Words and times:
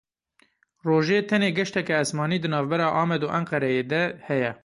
Rojê 0.87 1.19
tenê 1.29 1.49
geşteke 1.57 1.95
esmanî 2.03 2.37
di 2.43 2.49
navbera 2.53 2.87
Amed 3.01 3.21
û 3.27 3.27
Enqereyê 3.39 3.83
de 3.91 4.03
heye. 4.27 4.51